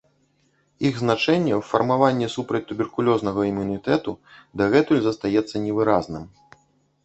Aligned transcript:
Іх 0.87 0.95
значэнне 1.03 1.53
ў 1.59 1.67
фармаванні 1.73 2.31
супрацьтуберкулёзнага 2.37 3.41
імунітэту 3.53 4.11
дагэтуль 4.63 5.03
застаецца 5.07 5.55
невыразным. 5.71 6.23